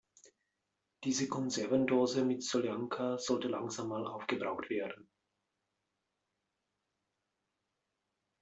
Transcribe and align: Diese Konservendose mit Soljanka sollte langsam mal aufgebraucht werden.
Diese 1.03 1.27
Konservendose 1.29 2.25
mit 2.25 2.41
Soljanka 2.41 3.19
sollte 3.19 3.49
langsam 3.49 3.89
mal 3.89 4.07
aufgebraucht 4.07 4.67
werden. 4.71 5.07